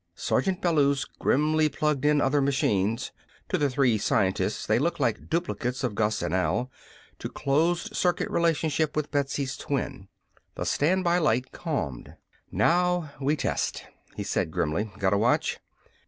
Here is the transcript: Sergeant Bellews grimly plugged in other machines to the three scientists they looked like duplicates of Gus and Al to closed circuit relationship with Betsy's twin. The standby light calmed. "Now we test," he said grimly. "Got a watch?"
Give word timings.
Sergeant 0.15 0.61
Bellews 0.63 1.05
grimly 1.05 1.69
plugged 1.69 2.05
in 2.05 2.21
other 2.21 2.41
machines 2.41 3.11
to 3.49 3.57
the 3.59 3.69
three 3.69 3.99
scientists 3.99 4.65
they 4.65 4.79
looked 4.79 4.99
like 4.99 5.29
duplicates 5.29 5.83
of 5.83 5.93
Gus 5.93 6.23
and 6.23 6.33
Al 6.33 6.71
to 7.19 7.29
closed 7.29 7.95
circuit 7.95 8.27
relationship 8.31 8.95
with 8.95 9.11
Betsy's 9.11 9.55
twin. 9.55 10.07
The 10.55 10.65
standby 10.65 11.19
light 11.19 11.51
calmed. 11.51 12.15
"Now 12.51 13.11
we 13.21 13.35
test," 13.35 13.83
he 14.15 14.23
said 14.23 14.49
grimly. 14.49 14.89
"Got 14.97 15.13
a 15.13 15.19
watch?" 15.19 15.59